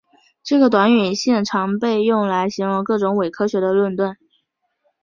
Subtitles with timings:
[0.43, 4.17] 这个短语现常被用来形容各种伪科学的论断。